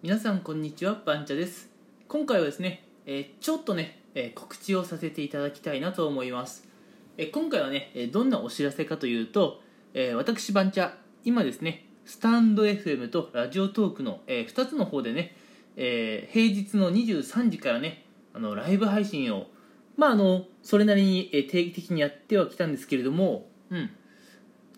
[0.00, 1.68] 皆さんこんにちはバンチャです。
[2.06, 6.68] 今回はですね、えーちょっとね、えー告知をさせていただきたいなと思います、
[7.16, 9.60] えー今回はね、えどんなお知らせかというと、
[9.94, 10.92] えー私バンチャ
[11.24, 15.34] 今ですねスタンド FM とラジオトークの、え2つの方でね、
[15.74, 18.04] えー平日の23時からね
[18.34, 19.48] あのライブ配信を
[19.96, 23.90] まああのそれなりにえ定期的にやってはきたんですけれどもうん。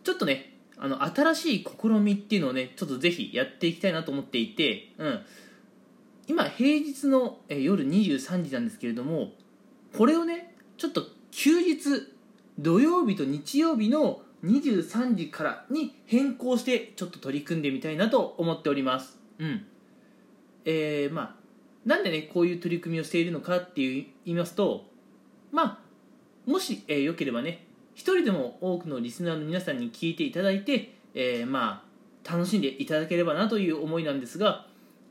[0.03, 0.50] ちょっとね
[0.83, 5.21] あの新しい試みっていうのをねちょっとぜひやっていきたいなと思っていて、うん、
[6.27, 9.33] 今平日の夜23時なんですけれども
[9.97, 12.15] これをねちょっと休日
[12.59, 19.19] 土曜日と日曜日の23時からに変更してちょっと取り組んでみたいなと思っております。
[19.39, 19.67] うん。
[20.65, 21.35] えー、まあ
[21.85, 24.87] なんでねこういう取り組みをしているのかっていう言いますと
[25.53, 25.65] ま
[26.47, 27.67] あもし、えー、よければね
[28.01, 31.91] 一人でも多くのリスナーの皆さんに聞いていただいて、えーまあ
[32.33, 34.67] 楽しんでいただければなという思いなんですが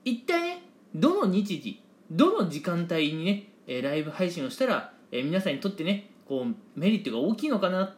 [0.06, 0.64] 一体ね
[0.96, 7.96] どの日時どの時間帯にね、えライブ配信をしたら、え皆さんにとってねこうメリットが大きいのかなっ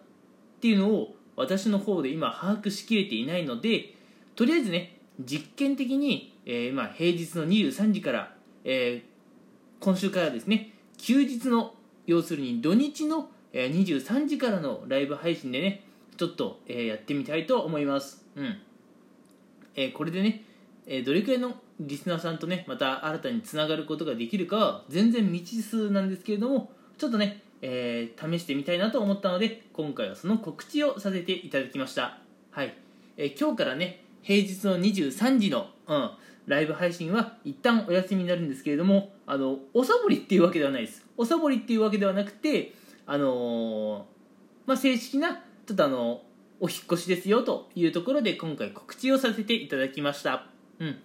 [0.59, 3.95] ていうのを私の方で今把握しきれていないので
[4.35, 8.33] とりあえずね実験的に、えーま、平日の23時から、
[8.65, 9.11] えー
[9.79, 11.73] 今週からですね休日の
[12.05, 15.83] 要するに土日のえ23時からのライブ配信でね
[16.17, 18.23] ちょっと、えーやってみたいと思います。
[18.35, 18.57] うん。
[19.75, 20.43] えーこれでね、
[20.85, 32.19] えーどれくらいのリスナーさんとねまた新たにつながることができるかは全然未知数なんですけれどもちょっとね、えー試してみたいなと思ったので今回はその告知をさせていただきました。
[32.51, 32.75] はい、
[33.17, 36.11] えー今日からね平日の23時の、うん、
[36.45, 41.05] ライブ配信は一旦お休みになるんですけれどもあのおサボりっていうわけではないです。
[41.17, 42.73] おサボりっていうわけではなくて
[43.05, 44.05] あの
[44.65, 46.21] まあ、正式なちょっとあの
[46.59, 50.45] お引越しですよというところで今回告知をさせていただきました、
[50.79, 50.99] うん、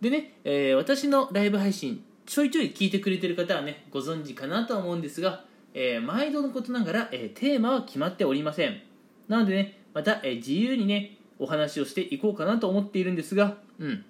[0.00, 5.44] でね、えー私のライブ配信ちょいちょい聞いてくれてる方はねご存知かなとは思うんですが、
[5.74, 8.80] えー毎度のことながら、えーテーマは決まっておりません。
[9.28, 14.04] なのでねまた、え自由にねお話をしていこうかなと思っているんですがうん。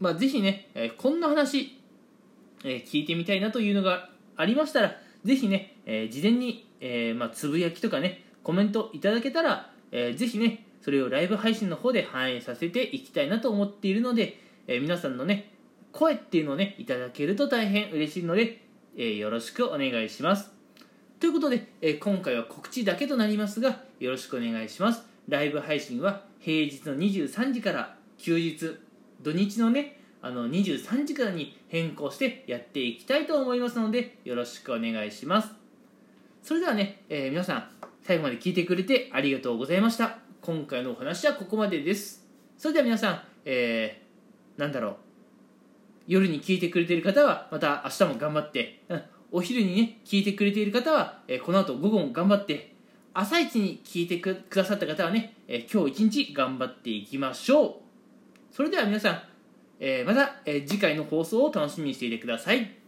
[0.00, 1.78] まあぜひね、えこんな話、
[2.64, 15.52] え聞いてみたいなというのがありましたらぜひね、えー事前に、えーまあ、つぶやきとかねコメントいただけたら、えーぜひねそれをライブ配信の方で反映させていきたいなと思っているので、え皆さんのね
[15.92, 18.60] 声っていうのをねいただけると大変嬉しいので、
[18.96, 20.50] えよろしくお願いします。
[21.20, 25.06] ということで、え今回は告知だけとなりますがよろしくお願いします。
[25.28, 28.76] ライブ配信は平日の23時から休日
[29.22, 35.50] 土日のねあの23時からに変更してやっていきたいと思いますのでよろしくお願いします。
[36.42, 37.68] それではね、えー皆さん
[38.02, 40.18] 最後まで聞いてくれてありがとうございました。
[40.40, 42.26] 今回のお話はここまでです。
[42.56, 44.96] それでは皆さん、えーなんだろう。
[46.06, 49.02] 夜に聞いてくれている方はまた明日も頑張って、うん
[49.34, 52.74] お昼にね聞いてくれている方は、えーこの後午後も頑張って
[53.14, 57.74] 朝一に聞いてくださった方はね、えー今日一日頑張っていきましょう。
[58.50, 59.22] それでは皆さん、
[59.84, 62.81] えーまた、えー次回の放送を楽しみにしていてください。